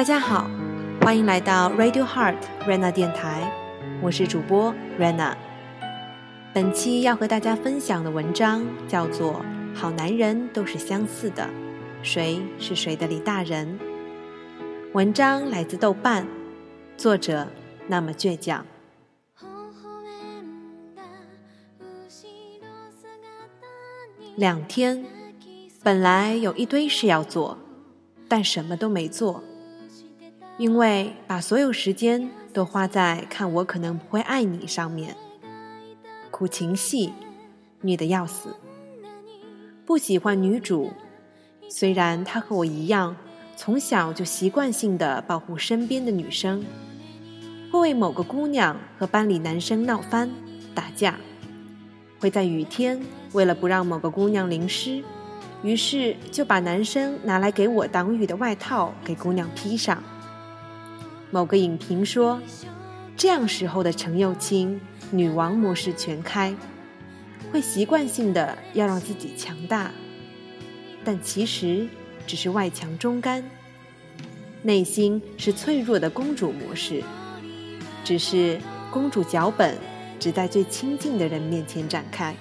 [0.00, 0.48] 大家好，
[1.02, 3.52] 欢迎来到 Radio Heart Rena 电台，
[4.00, 5.34] 我是主播 Rena。
[6.54, 9.44] 本期要和大家分享的文章叫做
[9.76, 11.46] 《好男人都是相似的，
[12.02, 13.78] 谁是谁的李大人》。
[14.94, 16.26] 文章来自豆瓣，
[16.96, 17.46] 作者
[17.86, 18.64] 那么倔强。
[24.36, 25.04] 两天，
[25.82, 27.58] 本来有一堆事要做，
[28.26, 29.44] 但什么都没做。
[30.60, 35.16] 因为把所有时间都花在看我可能不会爱你上面，
[36.30, 37.14] 苦情戏，
[37.80, 38.54] 虐的要死。
[39.86, 40.92] 不喜欢女主，
[41.70, 43.16] 虽然她和我一样，
[43.56, 46.62] 从小就习惯性的保护身边的女生，
[47.72, 50.30] 会为某个姑娘和班里男生闹翻
[50.74, 51.18] 打架，
[52.18, 53.00] 会在雨天
[53.32, 55.02] 为了不让某个姑娘淋湿，
[55.62, 60.02] 于是就把男生拿来给我挡雨的外套给姑娘披上。
[61.30, 62.40] 某个影评说，
[63.16, 66.54] 这样时候的陈幼卿女王模式全开，
[67.52, 69.92] 会习惯性的要让自己强大，
[71.04, 71.86] 但其实
[72.26, 73.44] 只是外强中干，
[74.62, 77.02] 内心是脆弱的公主模式，
[78.04, 78.58] 只是
[78.90, 79.76] 公主脚本
[80.18, 82.34] 只在最亲近的人面前展开。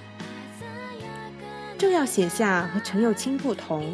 [1.78, 3.86] 正要写下和陈幼卿不同，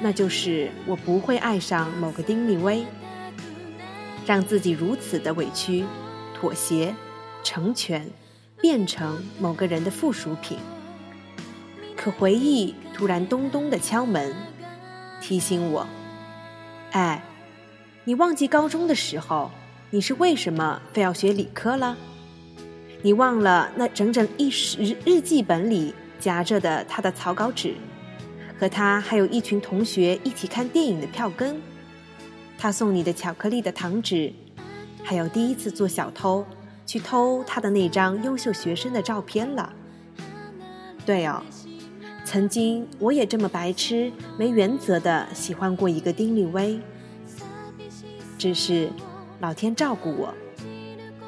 [0.00, 2.84] 那就是我不会爱上某个丁立威。
[4.28, 5.86] 让自己如此的委屈、
[6.34, 6.94] 妥协、
[7.42, 8.06] 成全，
[8.60, 10.58] 变成某个人的附属品。
[11.96, 14.34] 可回忆突然咚咚的敲门，
[15.22, 15.86] 提醒我
[16.92, 17.22] ：“哎，
[18.04, 19.50] 你忘记高中的时候，
[19.88, 21.96] 你是为什么非要学理科了？
[23.00, 27.74] 你忘了那整整一时日记本里夹着的他的草稿纸，
[28.60, 31.58] 和他还有一群同学一起看电影的票根。”
[32.58, 34.32] 他送你的巧克力的糖纸，
[35.04, 36.44] 还有第一次做小偷
[36.84, 39.72] 去偷他的那张优秀学生的照片了。
[41.06, 41.40] 对哦，
[42.24, 46.80] 曾经我也这么白痴、没原则的喜欢过一个丁立威，
[48.36, 48.90] 只是
[49.38, 50.34] 老天照顾我，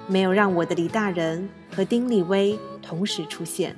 [0.08, 3.76] 没有让我的李大人和丁立威同时出现。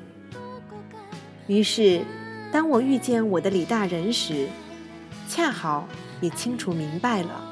[1.47, 2.03] 于是，
[2.51, 4.49] 当我遇见我的李大人时，
[5.29, 5.87] 恰好。
[6.23, 7.51] 也清楚明白了，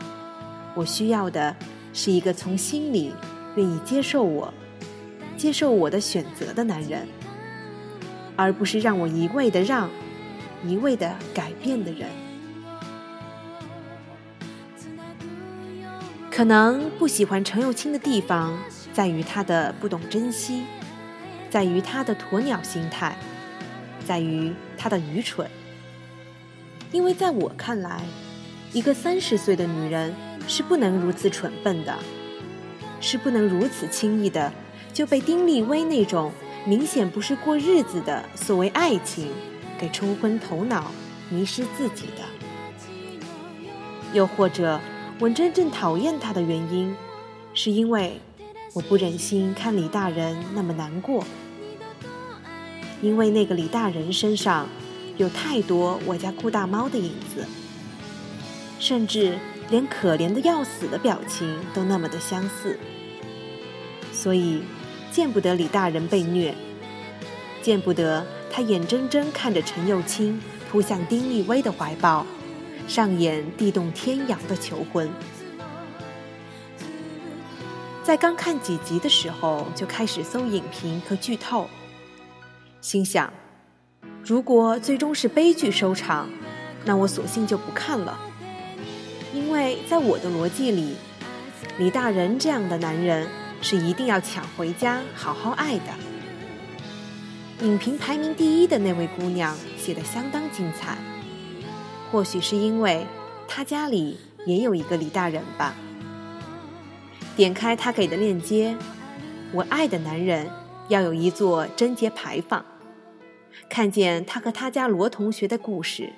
[0.76, 1.54] 我需要的
[1.92, 3.12] 是一个从心里
[3.56, 4.54] 愿意接受我、
[5.36, 7.06] 接受我的选择的男人，
[8.36, 9.90] 而不是让我一味的让、
[10.64, 12.08] 一味的改变的人。
[16.30, 18.56] 可能不喜欢陈幼卿的地方，
[18.92, 20.62] 在于他的不懂珍惜，
[21.50, 23.16] 在于他的鸵鸟心态，
[24.06, 25.50] 在于他的愚蠢。
[26.92, 28.00] 因为在我看来。
[28.72, 30.14] 一个三十岁的女人
[30.46, 31.92] 是不能如此蠢笨的，
[33.00, 34.52] 是不能如此轻易的
[34.92, 36.30] 就被丁立威那种
[36.64, 39.28] 明显不是过日子的所谓爱情
[39.76, 40.92] 给冲昏头脑、
[41.28, 42.22] 迷失自己的。
[44.12, 44.80] 又或者，
[45.18, 46.94] 我真正讨厌他的原因，
[47.52, 48.20] 是因为
[48.72, 51.24] 我不忍心看李大人那么难过，
[53.02, 54.68] 因为那个李大人身上
[55.16, 57.44] 有太多我家顾大猫的影子。
[58.80, 62.76] 甚至连可怜的要死的表情都那么的相似，
[64.12, 64.62] 所以
[65.12, 66.54] 见不得李大人被虐，
[67.62, 72.26] 见不得他眼睁睁看着陈幼卿扑向丁立威的怀抱，
[72.88, 75.08] 上演地动天摇的求婚。
[78.02, 81.68] 在刚看几集的时候，就开始搜影评和剧透，
[82.80, 83.30] 心想：
[84.24, 86.28] 如果最终是悲剧收场，
[86.84, 88.18] 那我索性就不看了。
[89.32, 90.94] 因为在我的逻辑里，
[91.78, 93.28] 李大人这样的男人
[93.62, 95.84] 是一定要抢回家好好爱的。
[97.62, 100.96] 影评排名第一的那位姑娘写的相当精彩，
[102.10, 103.06] 或许是因为
[103.46, 104.16] 她家里
[104.46, 105.74] 也有一个李大人吧。
[107.36, 108.76] 点开他给的链接，
[109.52, 110.50] 我爱的男人
[110.88, 112.64] 要有一座贞节牌坊，
[113.68, 116.12] 看见他和他家罗同学的故事。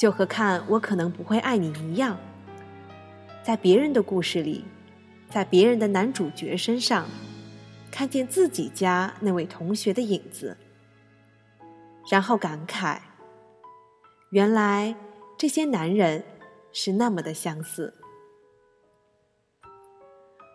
[0.00, 2.16] 就和看我可能不会爱你一样，
[3.42, 4.64] 在别人的故事里，
[5.28, 7.04] 在别人的男主角身上，
[7.90, 10.56] 看见自己家那位同学的影子，
[12.10, 12.96] 然后感慨：
[14.30, 14.96] 原来
[15.36, 16.24] 这些男人
[16.72, 17.92] 是那么的相似。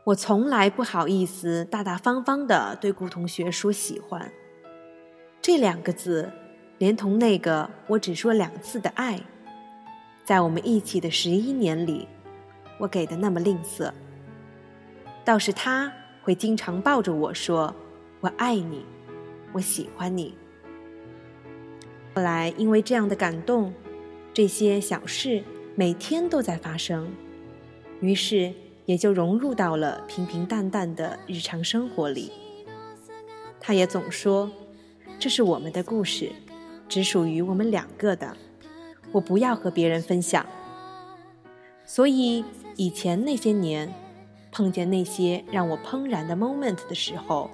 [0.06, 4.34] 我从来不好意思大大方方的对顾同学说喜欢，
[5.40, 6.32] 这两个字，
[6.80, 9.22] 连同那个我只说两次的爱。
[10.26, 12.08] 在我们一起的十一年里，
[12.80, 13.92] 我给的那么吝啬。
[15.24, 15.94] 倒是他
[16.24, 17.74] 会经常抱着我说
[18.22, 18.84] ：“我爱你，
[19.54, 20.36] 我喜欢你。”
[22.16, 23.72] 后来因为这样的感动，
[24.34, 25.44] 这些小事
[25.76, 27.08] 每天都在发生，
[28.02, 28.52] 于是
[28.86, 32.32] 也就融入到了平平淡淡的日常生活里。
[33.60, 34.50] 他也总说
[35.20, 36.32] ：“这是我们的故事，
[36.90, 38.36] 只属于我们两个的，
[39.16, 40.46] 我不要和别人分享。”
[41.88, 42.44] 所以
[42.76, 43.94] 以前那些年，
[44.52, 47.50] 碰见那些让我怦然的 moment 的时候，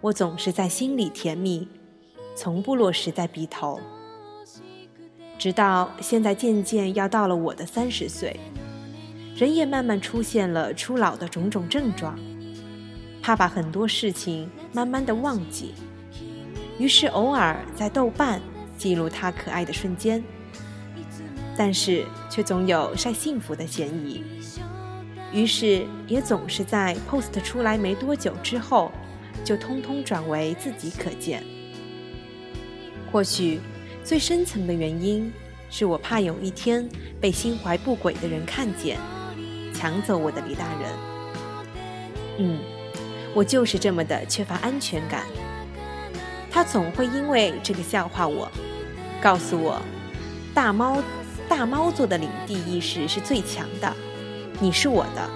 [0.00, 1.68] 我总是在心里甜蜜，
[2.34, 3.78] 从不落实在鼻头。
[5.36, 8.38] 直到现在渐渐要到了我的三十岁，
[9.36, 12.18] 人也慢慢出现了初老的种种症状。
[13.20, 15.74] 怕把很多事情慢慢的忘记，
[16.78, 18.40] 于是偶尔在豆瓣
[18.78, 20.22] 记录他可爱的瞬间，
[21.56, 24.24] 但是却总有晒幸福的嫌疑，
[25.32, 28.90] 于是也总是在 post 出来没多久之后，
[29.44, 31.42] 就通通转为自己可见。
[33.10, 33.60] 或许
[34.02, 35.32] 最深层的原因，
[35.70, 36.88] 是我怕有一天
[37.20, 38.98] 被心怀不轨的人看见，
[39.72, 40.92] 抢走我的李大人。
[42.38, 42.58] 嗯。
[43.36, 45.24] 我就是这么的缺乏安全感。
[46.52, 48.48] 他总会因为这个笑话我，
[49.20, 49.82] 告诉我，
[50.54, 51.02] 大猫
[51.56, 53.94] 大猫座的领地意识是最强的，
[54.58, 55.30] 你是我的，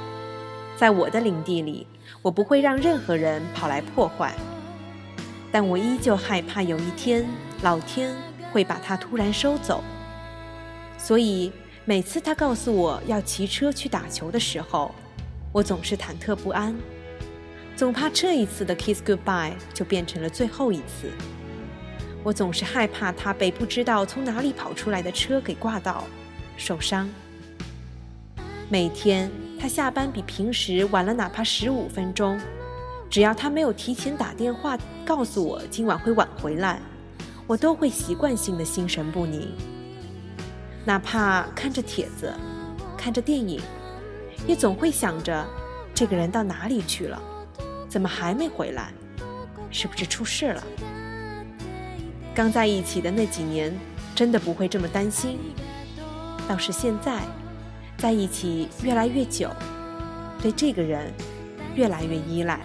[0.77, 1.87] 在我的领地里，
[2.23, 4.35] 我不会让任何人跑来破坏。
[5.53, 7.25] 但我依旧害怕有一天
[7.63, 8.13] 老天
[8.51, 9.85] 会把它突然收走，
[10.99, 11.53] 所以
[11.85, 14.93] 每次他告诉我要骑车去打球的时候，
[15.53, 16.75] 我总是忐忑不安。
[17.77, 21.13] 总怕这一次的 kiss goodbye 就变成了最后一次。
[22.25, 26.05] 我总是害怕他被不知道从哪里跑出来的车给挂到，
[26.57, 27.09] 受伤。
[28.69, 32.39] 每天他下班比平时晚了哪怕十五分钟，
[33.09, 34.77] 只要他没有提前打电话
[35.07, 36.81] 告诉我今晚会晚回来，
[37.47, 39.51] 我都会习惯性的心神不宁。
[40.85, 42.35] 哪怕看着帖子，
[42.97, 43.61] 看着电影，
[44.47, 45.47] 也总会想着
[45.95, 47.23] 这个人到哪里去了。
[47.89, 48.93] 怎么还没回来？
[49.71, 50.63] 是不是出事了？
[52.39, 53.77] 刚在一起的那几年，
[54.15, 55.41] 真的不会这么担心。
[56.47, 57.21] 倒是现在，
[57.97, 59.51] 在一起越来越久，
[60.41, 61.13] 对这个人
[61.75, 62.61] 越来越依赖。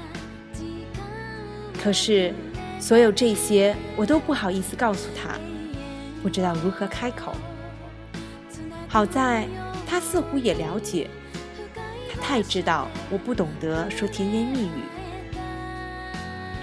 [1.83, 2.35] 可是，
[2.79, 5.39] 所有这些我都不好意思告诉他，
[6.21, 7.33] 不知道如何开口。
[8.87, 9.47] 好在
[9.87, 11.09] 他似乎也了解，
[12.13, 14.83] 他太知道我不懂得说甜言蜜语。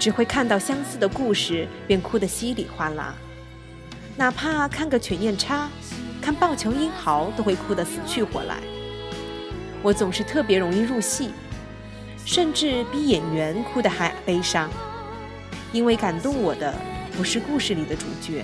[0.01, 3.13] 只会看到相似的故事，便哭得稀里哗啦；
[4.17, 5.69] 哪怕看个犬夜叉，
[6.19, 8.57] 看棒球英豪，都会哭得死去活来。
[9.83, 11.29] 我总是特别容易入戏，
[12.25, 14.71] 甚至比演员哭得还悲伤，
[15.71, 16.73] 因为感动我的
[17.15, 18.43] 不是故事里的主角，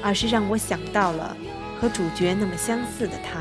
[0.00, 1.36] 而是让我想到了
[1.80, 3.40] 和主角那么相似的他。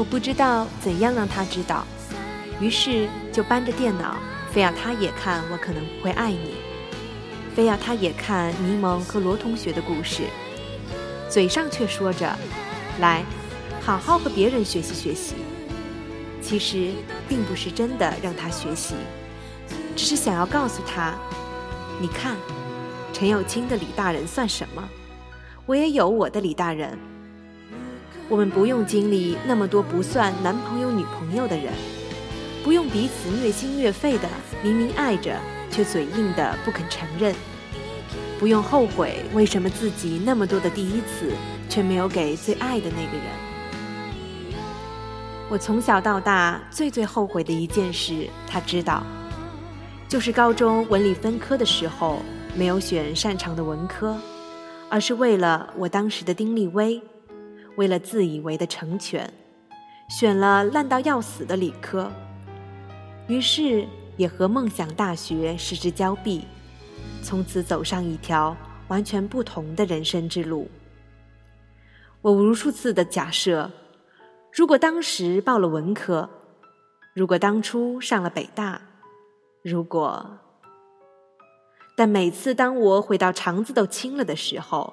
[0.00, 1.84] 我不知道怎样让他知道，
[2.58, 4.16] 于是就搬着电脑，
[4.50, 6.54] 非要他也看我可能不会爱你，
[7.54, 10.22] 非要他也看柠檬和罗同学的故事，
[11.28, 12.34] 嘴上却说着，
[12.98, 13.22] 来，
[13.82, 15.34] 好好和别人学习学习。
[16.40, 16.92] 其实
[17.28, 18.94] 并不是真的让他学习，
[19.94, 21.12] 只是想要告诉他，
[22.00, 22.38] 你看，
[23.12, 24.82] 陈友清的李大人算什么？
[25.66, 26.98] 我也有我的李大人。
[28.30, 31.72] 我们不用经历那么多不算男朋友女朋友的人，
[32.62, 34.28] 不用彼此虐心虐肺的，
[34.62, 35.36] 明明爱着
[35.68, 37.34] 却嘴硬的不肯承认，
[38.38, 41.32] 不用后悔为什么自己那么多的第一次
[41.68, 43.26] 却没有给最爱的那个人。
[45.48, 49.02] 我从小到大最最后悔的一件事，他知道，
[50.08, 52.22] 就是高中文理分科的时候
[52.54, 54.16] 没有选擅长的文科，
[54.88, 57.02] 而是为了我当时的丁立威。
[57.76, 59.32] 为了自以为的成全，
[60.08, 62.10] 选了烂到要死的理科，
[63.26, 63.86] 于是
[64.16, 66.44] 也和梦想大学失之交臂，
[67.22, 68.56] 从此走上一条
[68.88, 70.68] 完全不同的人生之路。
[72.20, 73.70] 我无数次的假设，
[74.52, 76.28] 如果当时报了文科，
[77.14, 78.80] 如果当初上了北大，
[79.62, 80.38] 如果……
[81.96, 84.92] 但每次当我悔到肠子都青了的时候，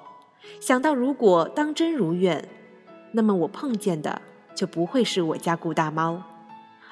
[0.60, 2.48] 想到如果当真如愿。
[3.12, 4.20] 那么我碰见的
[4.54, 6.22] 就不会是我家顾大猫，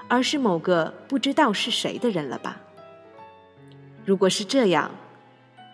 [0.08, 2.60] 而是某个不知道是谁的人了吧？
[4.04, 4.90] 如果是这样，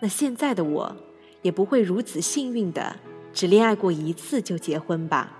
[0.01, 0.97] 那现在的我
[1.43, 2.97] 也不会如此幸运的
[3.33, 5.39] 只恋爱过一次就结婚吧。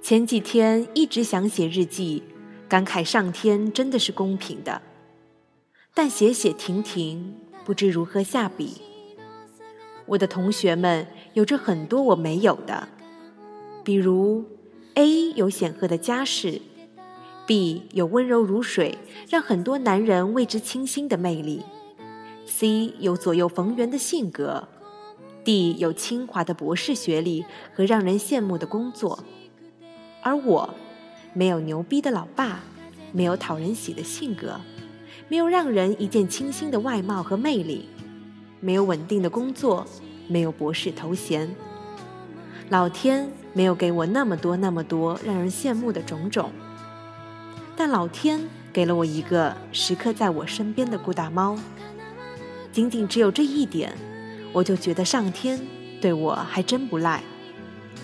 [0.00, 2.22] 前几天一直想写日记，
[2.68, 4.80] 感慨上天真的是公平的，
[5.92, 7.34] 但写写停停，
[7.64, 8.80] 不知如何下笔。
[10.06, 12.88] 我的同学们有着很多我没有的，
[13.84, 14.44] 比如
[14.94, 16.60] A 有显赫的家世。
[17.46, 18.98] B 有温柔如水，
[19.30, 21.62] 让很多男人为之倾心的魅力
[22.44, 24.66] ；C 有左右逢源的性格
[25.44, 29.22] ；D 有清华的博士学历和让人羡慕的工作。
[30.22, 30.74] 而我，
[31.34, 32.64] 没有牛逼的老爸，
[33.12, 34.60] 没有讨人喜的性格，
[35.28, 37.88] 没有让人一见倾心的外貌和魅力，
[38.66, 39.86] 没有稳定的工作，
[40.26, 41.48] 没有博士头衔。
[42.68, 46.50] 老天没有给我那么多那么多让人羡慕的种种。
[47.76, 48.40] 但老天
[48.72, 51.56] 给了我一个时刻在我身边的顾大猫，
[52.72, 53.96] 仅仅只有这一点，
[54.52, 55.60] 我就觉得上天
[56.00, 57.22] 对我还真不赖，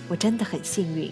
[0.07, 1.11] 我真的很幸运。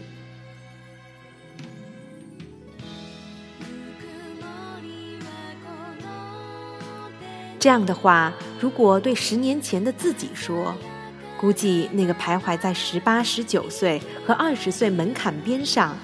[7.61, 10.75] 这样的话，如果对十年前的自己说，
[11.39, 15.95] 估计那个徘徊在十八、十九岁和二十岁门槛边上。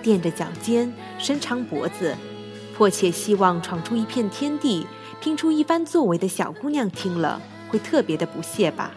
[0.00, 2.14] 垫着脚尖，伸长脖子，
[2.76, 4.86] 迫切希望闯出一片天地，
[5.20, 8.92] 拼出一番作为的小姑娘听了会特别的不屑吧？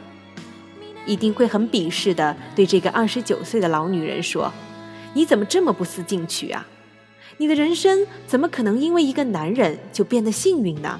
[1.07, 4.51] 一定会很鄙视的对这个二十九岁的老女人说
[5.15, 6.67] ：“你怎么这么不思进取啊？
[7.37, 10.99] 你的人生怎么可能因为一个男人就变得幸运呢？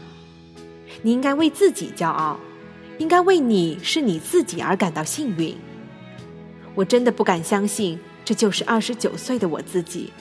[1.01, 2.39] 你应该为自己骄傲，
[2.98, 5.56] 应该为你是你自己而感到幸运。
[6.75, 10.12] 我真的不敢相信。”这就是二十九岁的我自己，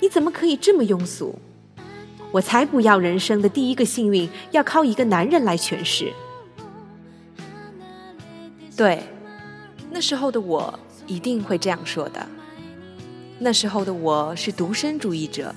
[0.00, 1.34] 你怎么可以这么庸俗？
[2.30, 6.12] 我才不要人生的第一个幸运要靠一个男人来诠释。
[8.76, 9.02] 对，
[9.90, 12.28] 那时候的我一定会这样说的。
[13.38, 15.54] 那时候的我是独身主义者，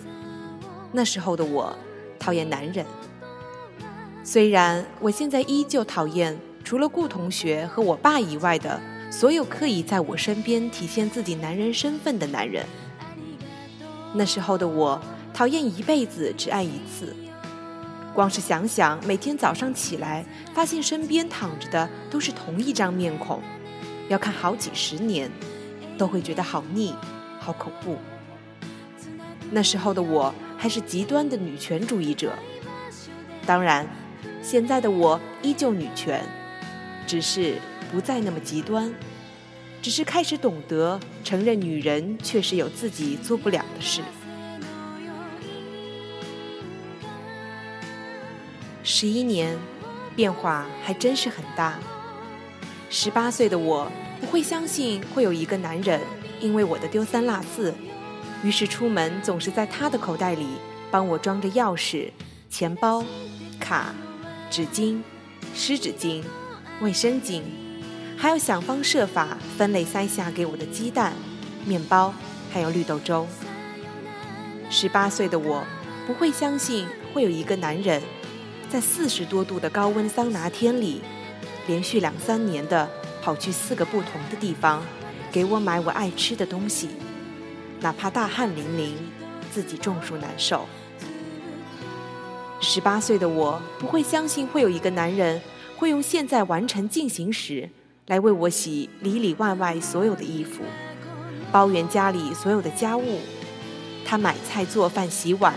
[0.93, 1.75] 那时候的我
[2.17, 2.85] 讨厌男人。
[4.23, 8.79] 虽然我现在依旧讨厌除了顾同学和我爸以外的。
[9.11, 12.65] 所有刻意在我身边体现自己男人身份的男人，
[14.13, 14.97] 那时候的我
[15.33, 17.13] 讨厌一辈子只爱一次。
[18.13, 23.41] 光是想想每天早上起来，发现身边躺着的都是同一张面孔，
[24.07, 25.29] 要看好几十年，
[25.97, 26.95] 都会觉得好腻、
[27.37, 27.97] 好恐怖。
[29.51, 32.31] 那时候的我还是极端的女权主义者，
[33.45, 33.85] 当然，
[34.41, 36.23] 现在的我依旧女权，
[37.05, 37.55] 只是。
[37.91, 38.89] 不再那么极端，
[39.81, 44.01] 只是开始懂得承认女人确实有自己做不了的事。
[48.81, 49.57] 十一年，
[50.15, 51.77] 变化还真是很大。
[52.89, 55.99] 十八岁的我不会相信会有一个男人
[56.39, 57.73] 因为我的丢三落四，
[58.41, 60.47] 于是出门总是在他的口袋里
[60.89, 62.09] 帮我装着钥匙、
[62.49, 63.03] 钱包、
[63.59, 63.93] 卡、
[64.51, 65.01] 纸巾、
[65.55, 66.21] 湿纸巾、
[66.81, 67.41] 卫生巾。
[68.17, 71.13] 还要想方设法分类塞下给我的鸡蛋、
[71.65, 72.13] 面包，
[72.51, 73.25] 还有绿豆粥。
[74.69, 75.63] 十八岁的我
[76.05, 78.01] 不会相信会有一个男人，
[78.69, 81.01] 在四十多度的高温桑拿天里，
[81.65, 82.87] 连续两三年的
[83.23, 84.83] 跑去四个不同的地方，
[85.31, 86.89] 给我买我爱吃的东西，
[87.79, 88.91] 哪怕大汗淋漓，
[89.49, 90.67] 自己中暑难受。
[92.61, 95.41] 十八岁的我不会相信会有一个男人
[95.75, 97.69] 会用现在完成进行时。
[98.07, 100.63] 来为我洗里里外外所有的衣服，
[101.51, 103.19] 包圆家里所有的家务。
[104.05, 105.53] 他买菜、做饭、洗碗、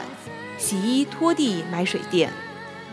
[0.57, 2.33] 洗衣、拖地、买水电，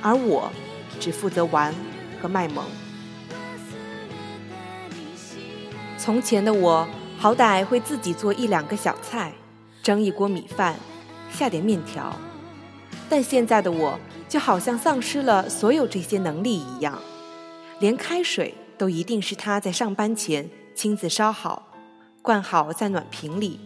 [0.01, 0.51] 而我
[0.99, 1.75] 只负责玩
[2.19, 2.65] 和卖萌。
[5.97, 6.87] 从前的我，
[7.19, 9.33] 好歹会自己做一两个小菜，
[9.83, 10.75] 蒸一锅米饭，
[11.31, 12.17] 下点面条。
[13.11, 13.99] 但现在的我，
[14.29, 16.97] 就好像丧失了所有这些能力一样，
[17.81, 18.55] 连开水。
[18.77, 21.67] 都一定是他在上班前亲自烧好，
[22.23, 23.59] 灌好在暖瓶里。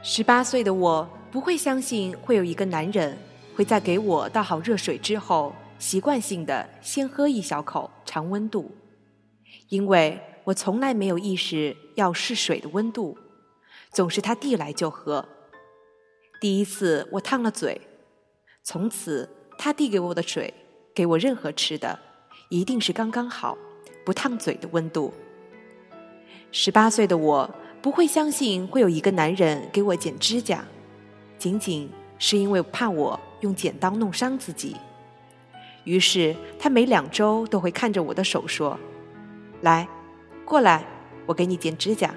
[0.00, 3.18] 十八岁的我不会相信会有一个男人
[3.56, 8.70] 会在给我倒好热水之后，习惯性的先喝一小口尝温度，
[9.68, 13.18] 因为我从来没有意识要试水的温度，
[13.90, 15.26] 总是他递来就喝。
[16.42, 17.80] 第一次我烫了嘴，
[18.64, 20.52] 从此他递给我的水，
[20.92, 21.96] 给我任何吃的。
[22.48, 23.56] 一定是刚刚好，
[24.04, 25.14] 不烫嘴的温度。
[26.50, 27.48] 十八岁的我
[27.80, 30.64] 不会相信会有一个男人给我剪指甲，
[31.38, 34.74] 仅仅是因为怕我用剪刀弄伤自己。
[35.84, 38.76] 于是他每两周都会看着我的手说
[39.62, 39.86] ：“来，
[40.44, 40.84] 过来，
[41.24, 42.12] 我给你剪指甲。”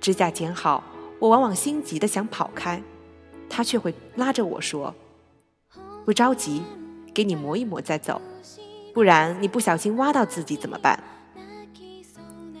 [0.00, 0.82] 指甲剪好，
[1.18, 2.82] 我往往心急的想跑开，
[3.48, 4.94] 他却会拉着我说
[6.04, 6.62] ：“不着急，
[7.12, 8.20] 给你磨一磨再走，
[8.92, 11.02] 不然你不小心挖到自己怎么办？”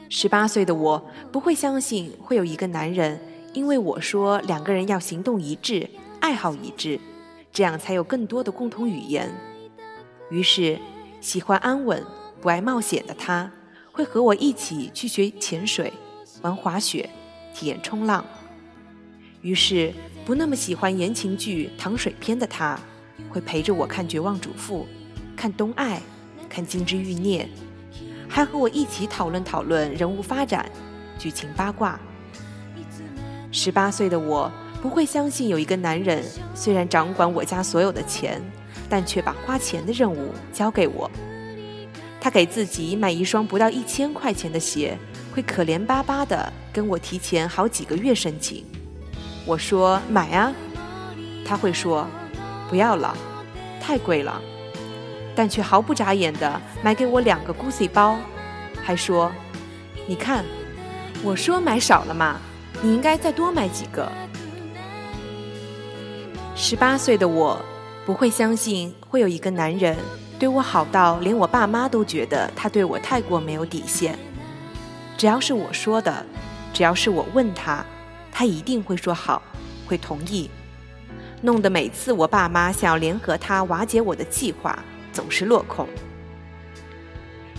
[0.08, 3.20] 十八岁的我不会相信会有一个男人
[3.52, 5.88] 因为我说两个人要行动一致、
[6.20, 7.00] 爱好一致，
[7.50, 9.32] 这样才有更多的共同语言。
[10.30, 10.78] 于是，
[11.20, 12.04] 喜欢安稳、
[12.40, 13.50] 不爱冒险的他，
[13.92, 15.92] 会和我一起去学潜水、
[16.42, 17.08] 玩滑雪、
[17.54, 18.24] 体验冲浪。
[19.40, 19.92] 于是，
[20.24, 22.78] 不那么喜欢言情剧、糖水片的他，
[23.28, 24.86] 会陪着我看《绝望主妇》、
[25.36, 25.96] 看《东爱》、
[26.48, 27.48] 看《金枝欲孽》，
[28.28, 30.70] 还和我一起讨论讨论人物发展、
[31.18, 31.98] 剧情八卦。
[33.52, 34.50] 十八岁的我
[34.82, 38.40] 不会相信有一个男人，虽然掌管我家所有的钱。
[38.86, 41.10] 但却把花钱的任务交给我。
[42.20, 44.96] 他给自己买一双不到一千块钱的鞋，
[45.32, 48.62] 会可怜巴巴的跟我提前好几个月申请。
[49.46, 50.52] 我说买啊，
[51.44, 52.06] 他会说
[52.68, 53.16] 不要了，
[53.80, 54.40] 太贵了。
[55.34, 58.16] 但却毫不眨眼的买给我两个 Gucci 包，
[58.82, 59.32] 还说
[60.06, 60.44] 你看，
[61.22, 62.36] 我说买少了嘛，
[62.82, 64.10] 你应该再多买几个。
[66.54, 67.60] 十八岁的我。
[68.06, 69.96] 不会相信会有一个男人
[70.38, 74.18] 对我好到连我爸妈都觉得他对我太过没有底线。
[75.16, 76.26] 只要是我说的，
[76.74, 77.82] 只要是我问他，
[78.36, 79.40] 他一定会说好，
[79.86, 80.50] 会同意。
[81.40, 84.76] 弄得每次我爸妈想要联合他瓦解我的计划，
[85.12, 85.86] 总是落空。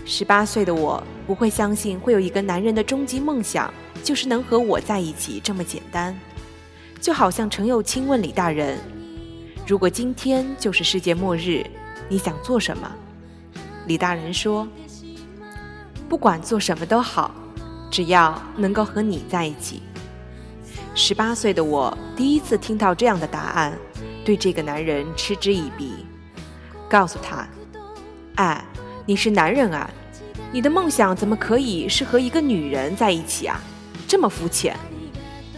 [0.05, 6.15] 十八岁的我不会相信会有一个男人的终极梦想就是能和我在一起这么简单，
[6.99, 8.77] 就好像陈又青问李大人。
[9.65, 11.65] 如果今天就是世界末日，
[12.09, 12.91] 你想做什么？
[13.87, 14.67] 李大人说
[16.09, 17.31] ：“不管做什么都好，
[17.89, 19.81] 只要能够和你在一起。”
[20.97, 23.77] 十八岁的我第一次听到这样的答案，
[24.23, 26.05] 对这个男人嗤之以鼻，
[26.89, 27.45] 告诉他
[28.35, 28.63] ：“哎，
[29.05, 29.89] 你是男人啊，
[30.53, 33.59] 你的梦想怎么可以是和一个女人在一起啊？
[34.07, 34.73] 这么肤浅！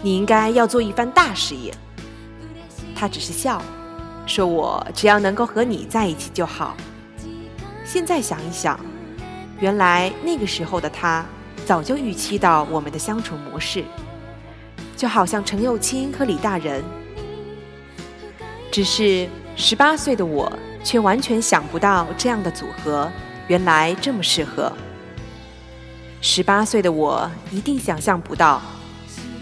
[0.01, 1.71] 你应该要做一番大事业。”
[2.95, 3.61] 他只是笑。
[4.25, 6.75] 说我只要能够和你在一起就好。
[7.85, 8.77] 现在想一想，
[9.59, 11.23] 原来那个时候的他
[11.65, 13.85] 早就预期到我们的相处模式，
[14.97, 16.83] 就好像陈幼卿和李大人。
[18.69, 20.51] 只是十八岁的我
[20.83, 23.09] 却完全想不到这样的组合
[23.47, 24.71] 原来这么适合。
[26.19, 28.61] 十八岁的我一定想象不到，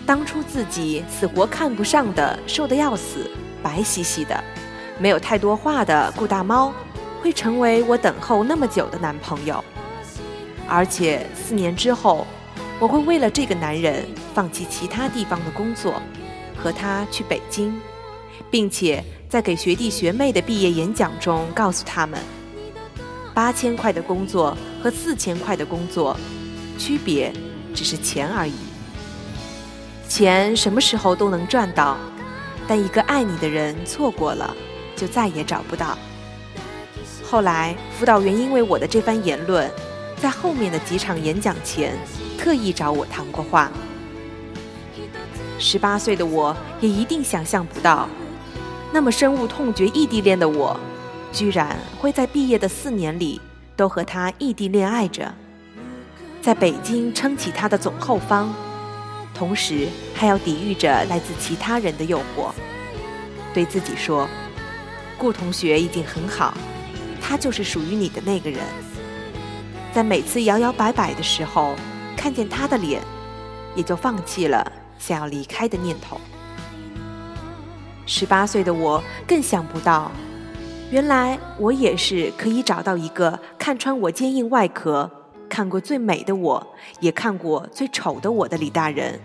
[0.05, 3.31] 当初自己死活看不上的、瘦得要死、
[3.63, 4.43] 白兮兮的。
[4.99, 6.73] 没有太多话的顾大猫，
[7.21, 9.63] 会成为我等候那么久的男朋友。
[10.67, 12.25] 而且四年之后，
[12.79, 16.01] 我会为了这个男人放弃其他地方的工作，
[16.57, 17.73] 和他去北京，
[18.49, 22.19] 并且在给学弟学妹的毕业演讲中告诉他们：
[23.33, 26.17] 八千块的工作和四千块的工作，
[26.77, 27.31] 区别
[27.73, 28.53] 只是钱而已。
[30.07, 31.97] 钱什么时候都能赚到，
[32.67, 34.55] 但一个爱你的人错过了。
[34.97, 35.97] 就再也找不到。
[37.21, 39.69] 后来，辅导员因为我的这番言论，
[40.15, 41.97] 在后面的几场演讲前，
[42.35, 43.71] 特意找我谈过话。
[45.57, 48.07] 十八岁的我也一定想象不到，
[48.91, 50.77] 那么深恶痛绝异地恋的我，
[51.31, 53.39] 居然会在毕业的四年里
[53.75, 55.33] 都和他异地恋爱着，
[56.41, 58.53] 在北京撑起他的总后方，
[59.33, 62.51] 同时还要抵御着来自其他人的诱惑，
[63.53, 64.27] 对自己说。
[65.17, 66.53] 顾同学已经很好，
[67.21, 68.59] 他就是属于你的那个人。
[69.93, 71.73] 在每次摇摇摆摆的时候，
[72.25, 73.03] 看见他的脸，
[73.75, 76.19] 也就放弃了想要离开的念头。
[78.07, 80.11] 十八岁的我更想不到，
[80.89, 85.07] 原来我也是可以找到一个看穿我坚硬外壳、
[85.47, 86.65] 看过最美的我，
[86.99, 89.19] 也看过最丑的我的李大人。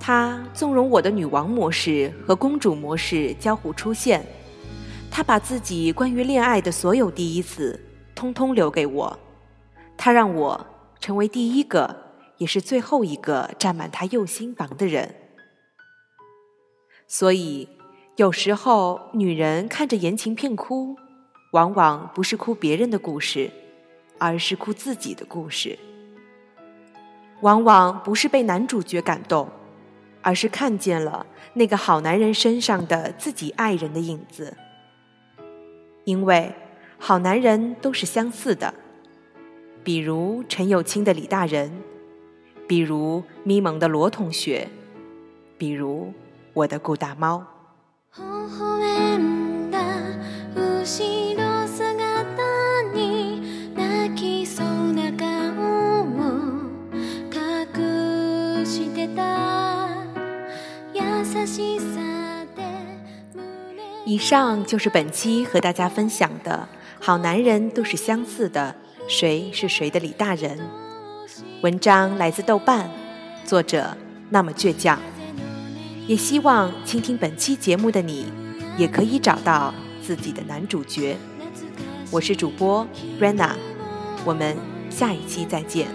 [0.00, 4.26] 他纵容我的女王模式和公主模式交互出现。
[5.08, 7.80] 他把自己关于恋爱的所有第一次，
[8.12, 9.16] 通通留给我。
[9.96, 10.66] 他让我
[11.06, 11.94] 成为第一个，
[12.38, 15.14] 也是最后一个占满他右心房的人。
[17.06, 17.68] 所以，
[18.16, 20.96] 有时候女人看着言情片哭，
[21.52, 23.48] 往往不是哭别人的故事，
[24.18, 25.78] 而是哭自己的故事。
[27.40, 29.48] 往往不是被男主角感动，
[30.22, 34.56] 而是看见了那个好男人身上的自己爱人的影子。
[36.02, 36.52] 因为
[36.98, 38.74] 好男人都是相似的，
[39.86, 41.70] 比如陈友清的李大人，
[42.66, 44.68] 比如咪蒙的罗同学，
[45.56, 46.12] 比如
[46.54, 47.46] 我的顾大猫。
[64.04, 66.68] 以上就是本期和大家分享的
[67.04, 68.74] 《好男人都是相似的，
[69.08, 70.58] 谁是谁的李大人》
[71.62, 72.90] 文章，来自豆瓣，
[73.44, 73.96] 作者
[74.30, 74.98] 那么倔强。
[76.08, 78.26] 也希望倾听本期节目的你，
[78.76, 81.16] 也可以找到自己的男主角。
[82.10, 82.86] 我是主播
[83.20, 83.52] Rena，
[84.24, 84.56] 我们
[84.90, 85.86] 下一期再见。